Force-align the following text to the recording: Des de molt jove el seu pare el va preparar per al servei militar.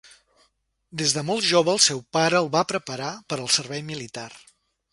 Des 1.01 1.11
de 1.17 1.23
molt 1.27 1.45
jove 1.49 1.71
el 1.75 1.81
seu 1.87 2.01
pare 2.17 2.39
el 2.45 2.49
va 2.57 2.65
preparar 2.73 3.11
per 3.33 3.39
al 3.45 3.53
servei 3.57 3.85
militar. 3.91 4.29